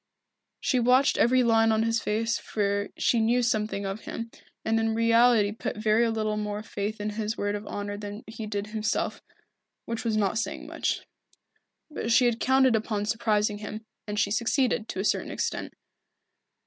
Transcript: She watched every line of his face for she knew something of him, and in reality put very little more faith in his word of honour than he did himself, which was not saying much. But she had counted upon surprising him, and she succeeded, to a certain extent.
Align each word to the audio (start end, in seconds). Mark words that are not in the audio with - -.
She 0.59 0.79
watched 0.79 1.15
every 1.19 1.43
line 1.43 1.71
of 1.71 1.83
his 1.83 1.99
face 2.01 2.39
for 2.39 2.89
she 2.97 3.19
knew 3.21 3.43
something 3.43 3.85
of 3.85 3.99
him, 4.05 4.31
and 4.65 4.79
in 4.79 4.95
reality 4.95 5.51
put 5.51 5.77
very 5.77 6.09
little 6.09 6.37
more 6.37 6.63
faith 6.63 6.99
in 6.99 7.11
his 7.11 7.37
word 7.37 7.53
of 7.53 7.67
honour 7.67 7.97
than 7.99 8.23
he 8.25 8.47
did 8.47 8.65
himself, 8.65 9.21
which 9.85 10.03
was 10.03 10.17
not 10.17 10.39
saying 10.39 10.65
much. 10.65 11.01
But 11.91 12.11
she 12.11 12.25
had 12.25 12.39
counted 12.39 12.75
upon 12.75 13.05
surprising 13.05 13.59
him, 13.59 13.85
and 14.07 14.19
she 14.19 14.31
succeeded, 14.31 14.87
to 14.89 14.99
a 14.99 15.05
certain 15.05 15.29
extent. 15.29 15.71